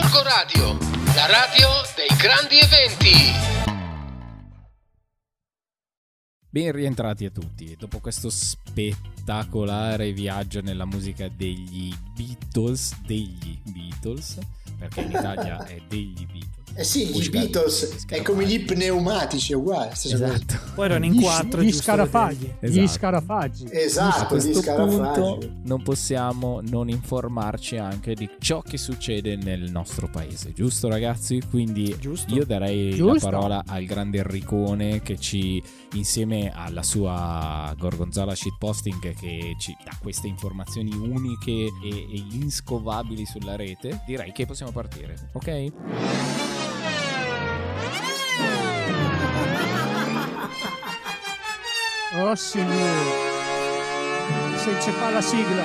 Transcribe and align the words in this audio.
Gorgo 0.00 0.22
Radio, 0.22 0.78
la 1.16 1.26
radio 1.26 1.68
dei 1.96 2.16
grandi 2.16 2.56
eventi. 2.60 3.10
Ben 6.48 6.70
rientrati 6.70 7.24
a 7.24 7.30
tutti. 7.30 7.74
Dopo 7.76 7.98
questo 7.98 8.30
spettacolare 8.30 10.12
viaggio 10.12 10.60
nella 10.60 10.84
musica 10.84 11.26
degli 11.28 11.92
Beatles, 12.14 13.00
degli 13.00 13.58
Beatles, 13.64 14.38
perché 14.78 15.00
in 15.00 15.10
Italia 15.10 15.64
è 15.66 15.82
degli 15.88 16.26
Beatles. 16.26 16.57
Eh 16.78 16.84
sì, 16.84 17.06
gli 17.06 17.10
Musica 17.10 17.40
Beatles 17.40 18.04
è 18.06 18.22
come 18.22 18.46
gli 18.46 18.64
pneumatici, 18.64 19.50
è 19.52 19.56
uguale. 19.56 19.90
Esatto. 19.90 20.54
Poi 20.76 20.84
erano 20.84 21.06
in 21.06 21.14
Gli, 21.14 21.20
quattro. 21.22 21.60
gli 21.60 21.72
scarafaggi. 21.72 22.54
Esatto. 22.60 22.80
Gli 22.80 22.86
scarafaggi. 22.86 23.64
A 23.64 23.68
Esatto, 23.72 24.36
gli 24.36 24.40
questo 24.40 24.60
scarafaggi. 24.62 25.20
punto 25.20 25.50
non 25.64 25.82
possiamo 25.82 26.60
non 26.62 26.88
informarci 26.88 27.78
anche 27.78 28.14
di 28.14 28.30
ciò 28.38 28.62
che 28.62 28.78
succede 28.78 29.34
nel 29.34 29.72
nostro 29.72 30.08
paese, 30.08 30.52
giusto 30.52 30.88
ragazzi? 30.88 31.42
Quindi 31.50 31.96
Giusto. 31.98 32.32
io 32.32 32.44
darei 32.46 32.94
Giusto. 32.94 33.28
la 33.28 33.32
parola 33.32 33.62
al 33.66 33.84
grande 33.84 34.18
Enricone 34.18 35.02
che 35.02 35.18
ci, 35.18 35.60
insieme 35.94 36.52
alla 36.54 36.84
sua 36.84 37.74
Gorgonzola 37.76 38.36
shitposting, 38.36 39.00
che 39.16 39.56
ci 39.58 39.76
dà 39.84 39.96
queste 40.00 40.28
informazioni 40.28 40.92
uniche 40.94 41.50
e, 41.50 41.70
e 41.88 42.24
inscovabili 42.34 43.26
sulla 43.26 43.56
rete, 43.56 44.00
direi 44.06 44.30
che 44.30 44.46
possiamo 44.46 44.70
partire, 44.70 45.30
ok? 45.32 46.67
Oh 52.20 52.34
signore. 52.34 52.66
Se 54.56 54.76
c'è 54.80 54.90
fa 54.90 55.10
la 55.10 55.20
sigla. 55.20 55.62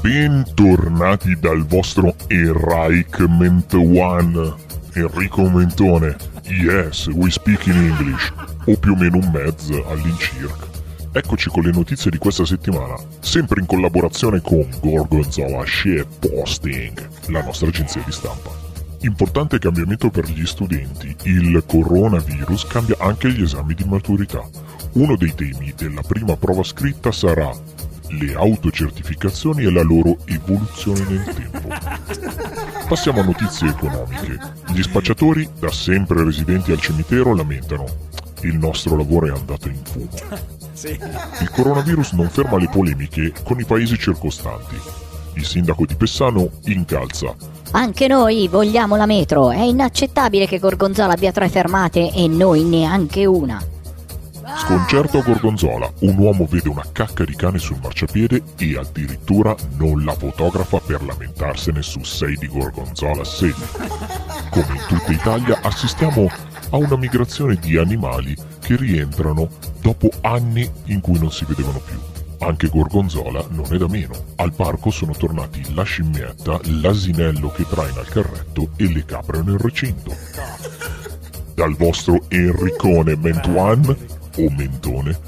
Bentornati 0.00 1.38
dal 1.38 1.66
vostro 1.66 2.14
Enrichment 2.28 3.74
One, 3.74 4.54
Enrico 4.94 5.50
Mentone. 5.50 6.16
Yes, 6.44 7.08
we 7.08 7.30
speak 7.30 7.66
in 7.66 7.76
English, 7.76 8.32
o 8.64 8.74
più 8.78 8.92
o 8.92 8.96
meno 8.96 9.18
un 9.18 9.30
mezzo 9.30 9.86
all'incirca. 9.90 10.66
Eccoci 11.12 11.50
con 11.50 11.62
le 11.62 11.72
notizie 11.72 12.10
di 12.10 12.16
questa 12.16 12.46
settimana, 12.46 12.94
sempre 13.20 13.60
in 13.60 13.66
collaborazione 13.66 14.40
con 14.40 14.66
Gorgonzola 14.80 15.62
Shit 15.66 16.26
Posting, 16.26 17.06
la 17.26 17.42
nostra 17.42 17.68
agenzia 17.68 18.00
di 18.02 18.12
stampa. 18.12 18.48
Importante 19.00 19.58
cambiamento 19.58 20.08
per 20.08 20.24
gli 20.24 20.46
studenti, 20.46 21.14
il 21.24 21.62
coronavirus 21.66 22.66
cambia 22.66 22.96
anche 22.98 23.30
gli 23.30 23.42
esami 23.42 23.74
di 23.74 23.84
maturità. 23.84 24.67
Uno 24.98 25.14
dei 25.14 25.32
temi 25.32 25.72
della 25.76 26.02
prima 26.02 26.36
prova 26.36 26.64
scritta 26.64 27.12
sarà 27.12 27.52
le 28.08 28.34
autocertificazioni 28.34 29.62
e 29.62 29.70
la 29.70 29.82
loro 29.82 30.16
evoluzione 30.24 31.04
nel 31.08 31.22
tempo. 31.22 31.68
Passiamo 32.88 33.20
a 33.20 33.24
notizie 33.24 33.68
economiche. 33.68 34.36
Gli 34.72 34.82
spacciatori, 34.82 35.48
da 35.56 35.70
sempre 35.70 36.24
residenti 36.24 36.72
al 36.72 36.80
cimitero, 36.80 37.32
lamentano. 37.32 37.84
Il 38.40 38.56
nostro 38.56 38.96
lavoro 38.96 39.28
è 39.28 39.30
andato 39.30 39.68
in 39.68 39.78
fumo. 39.84 40.08
Il 41.42 41.50
coronavirus 41.50 42.14
non 42.14 42.28
ferma 42.28 42.58
le 42.58 42.68
polemiche 42.68 43.32
con 43.44 43.60
i 43.60 43.64
paesi 43.64 43.96
circostanti. 43.96 44.74
Il 45.34 45.44
sindaco 45.44 45.86
di 45.86 45.94
Pessano 45.94 46.50
incalza. 46.64 47.36
Anche 47.70 48.08
noi 48.08 48.48
vogliamo 48.48 48.96
la 48.96 49.06
metro. 49.06 49.52
È 49.52 49.62
inaccettabile 49.62 50.48
che 50.48 50.58
Gorgonzola 50.58 51.12
abbia 51.12 51.30
tre 51.30 51.48
fermate 51.48 52.12
e 52.12 52.26
noi 52.26 52.64
neanche 52.64 53.26
una. 53.26 53.62
Sconcerto 54.56 55.22
Gorgonzola, 55.22 55.92
un 56.00 56.16
uomo 56.16 56.46
vede 56.46 56.68
una 56.68 56.84
cacca 56.90 57.24
di 57.24 57.34
cane 57.34 57.58
sul 57.58 57.78
marciapiede 57.82 58.42
e 58.58 58.76
addirittura 58.76 59.54
non 59.76 60.04
la 60.04 60.14
fotografa 60.14 60.80
per 60.80 61.02
lamentarsene 61.02 61.82
su 61.82 62.02
6 62.02 62.36
di 62.36 62.48
Gorgonzola 62.48 63.24
6. 63.24 63.54
Come 64.50 64.66
in 64.74 64.84
tutta 64.88 65.12
Italia 65.12 65.60
assistiamo 65.62 66.30
a 66.70 66.76
una 66.76 66.96
migrazione 66.96 67.56
di 67.56 67.76
animali 67.76 68.34
che 68.60 68.76
rientrano 68.76 69.48
dopo 69.80 70.08
anni 70.22 70.70
in 70.86 71.00
cui 71.00 71.18
non 71.18 71.30
si 71.30 71.44
vedevano 71.44 71.80
più. 71.80 71.98
Anche 72.40 72.68
Gorgonzola 72.68 73.44
non 73.50 73.66
è 73.72 73.76
da 73.76 73.88
meno. 73.88 74.14
Al 74.36 74.52
parco 74.52 74.90
sono 74.90 75.12
tornati 75.12 75.74
la 75.74 75.82
scimmietta, 75.82 76.60
l'asinello 76.64 77.50
che 77.50 77.66
traina 77.68 78.00
il 78.00 78.08
carretto 78.08 78.70
e 78.76 78.92
le 78.92 79.04
capre 79.04 79.42
nel 79.42 79.58
recinto. 79.58 80.14
Dal 81.54 81.74
vostro 81.74 82.22
Enricone 82.28 83.16
Mentuan 83.16 83.96
o 84.38 84.50
Mentone. 84.56 85.18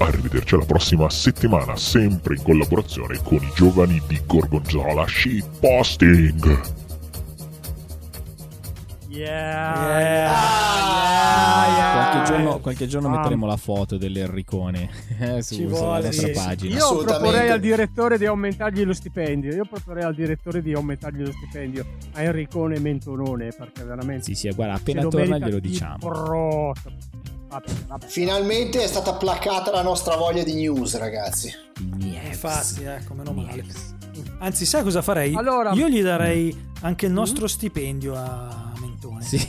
Arrivederci 0.00 0.54
alla 0.54 0.64
prossima 0.64 1.10
settimana, 1.10 1.74
sempre 1.76 2.36
in 2.36 2.42
collaborazione 2.42 3.18
con 3.22 3.38
i 3.42 3.50
giovani 3.54 4.00
di 4.06 4.20
Gorgonzola 4.24 5.04
Shitposting. 5.06 6.76
Yeah. 9.08 9.98
Yeah. 9.98 11.92
Qualche 12.12 12.30
giorno, 12.32 12.58
qualche 12.60 12.86
giorno 12.86 13.08
Ah. 13.08 13.16
metteremo 13.18 13.46
la 13.46 13.56
foto 13.56 13.96
dell'Enricone 13.96 14.88
eh, 15.18 15.42
su, 15.42 15.54
Ci 15.56 15.66
sulla 15.68 16.00
nostra 16.00 16.10
sì. 16.26 16.30
pagina. 16.32 16.76
Io 16.76 16.98
proporrei 16.98 17.50
al 17.50 17.58
direttore 17.60 18.18
di 18.18 18.26
aumentargli 18.26 18.84
lo 18.84 18.92
stipendio. 18.92 19.52
Io 19.52 19.64
proporrei 19.68 20.04
al 20.04 20.14
direttore 20.14 20.62
di 20.62 20.72
aumentargli 20.74 21.22
lo 21.24 21.32
stipendio 21.32 21.84
a 22.12 22.22
Enricone 22.22 22.78
Mentonone 22.78 23.48
perché 23.56 23.82
veramente 23.82 24.22
Sì, 24.24 24.34
sì, 24.34 24.48
guarda, 24.54 24.74
appena 24.74 25.02
torna 25.08 25.38
glielo 25.38 25.58
di 25.58 25.68
diciamo. 25.70 25.96
brotto. 25.98 26.92
Vabbè, 27.48 27.72
vabbè. 27.86 28.06
Finalmente 28.06 28.82
è 28.82 28.86
stata 28.86 29.14
placata 29.14 29.70
la 29.70 29.82
nostra 29.82 30.16
voglia 30.16 30.42
di 30.42 30.54
news, 30.54 30.96
ragazzi. 30.98 31.50
Infatti, 31.98 32.82
ecco, 32.84 33.14
meno 33.14 33.32
male. 33.32 33.64
Anzi, 34.40 34.66
sai 34.66 34.82
cosa 34.82 35.00
farei? 35.02 35.34
Allora- 35.34 35.72
Io 35.72 35.88
gli 35.88 36.02
darei 36.02 36.54
anche 36.82 37.06
il 37.06 37.12
nostro 37.12 37.46
stipendio 37.46 38.14
a 38.14 38.72
Mentone. 38.80 39.22
Sì. 39.22 39.40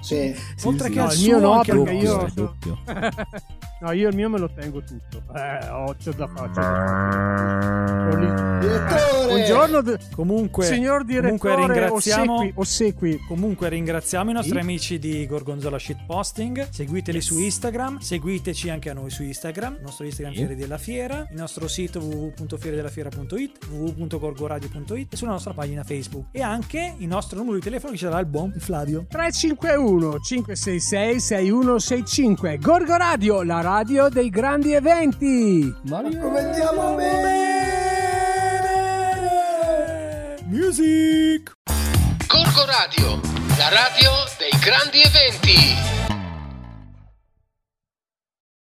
Sì. 0.00 0.34
Oltre 0.64 0.90
che 0.90 0.96
No, 0.96 1.06
al 1.06 1.12
il 1.16 1.22
mio 1.22 1.38
suo, 1.38 1.46
no, 1.46 1.52
anche 1.54 1.70
al 1.72 1.82
perché 1.82 1.98
io- 2.04 2.16
vostro. 2.18 2.44
doppio. 2.60 2.78
no, 3.84 3.92
io 3.92 4.08
il 4.08 4.14
mio 4.16 4.28
me 4.30 4.38
lo 4.38 4.50
tengo 4.50 4.82
tutto. 4.82 5.22
Eh, 5.36 5.68
ho 5.68 5.94
c'ho 6.02 6.12
da 6.12 6.26
fare. 6.26 6.48
c'ho 6.48 6.60
da 6.60 6.60
fare. 6.60 8.58
Direttore! 8.60 9.26
Buongiorno, 9.26 9.80
d- 9.82 9.98
Comunque, 10.14 10.64
signor 10.64 11.04
comunque 11.04 11.50
direttore. 11.54 11.66
ringraziamo, 11.74 12.34
Ossequi, 12.34 12.52
ossequi. 12.56 13.18
comunque 13.28 13.68
ringraziamo 13.68 14.30
i 14.30 14.32
nostri 14.32 14.54
Sì. 14.54 14.58
amici 14.60 14.98
di 14.98 15.26
Gorgonzola 15.26 15.78
Shitposting. 15.78 16.68
Seguiteli 16.70 17.20
su 17.20 17.38
Instagram, 17.38 17.98
seguiteci 17.98 18.70
anche 18.70 18.90
a 18.90 18.94
noi 18.94 19.10
su 19.10 19.22
Instagram, 19.22 19.74
il 19.76 19.82
nostro 19.82 20.04
Instagram 20.06 20.32
Sì. 20.34 20.40
Fiere 20.40 20.56
della 20.56 20.78
Fiera, 20.78 21.26
il 21.30 21.36
nostro 21.38 21.68
sito 21.68 21.98
www.fieredellafiera.it, 22.00 23.66
www.gorgoradio.it 23.70 25.12
e 25.12 25.16
sulla 25.16 25.32
nostra 25.32 25.52
pagina 25.52 25.82
Facebook. 25.84 26.26
E 26.32 26.40
anche 26.42 26.94
il 26.98 27.06
nostro 27.08 27.38
numero 27.38 27.56
di 27.56 27.62
telefono 27.62 27.92
che 27.92 27.98
ci 27.98 28.04
darà 28.04 28.18
il 28.20 28.26
buon 28.26 28.52
Flavio. 28.58 29.04
351 29.08 30.20
566 30.20 31.20
6165 31.20 32.58
Gorgo 32.58 32.96
Radio, 32.96 33.42
la 33.42 33.60
radio 33.60 33.72
dei 34.08 34.30
grandi 34.30 34.72
eventi. 34.72 35.74
Come 35.88 36.38
andiamo 36.38 36.94
bene! 36.94 37.32
Music! 40.44 41.52
Gorgo 42.28 42.64
Radio, 42.66 43.20
la 43.58 43.68
radio 43.70 44.12
dei 44.38 44.56
grandi 44.60 45.00
eventi. 45.00 46.03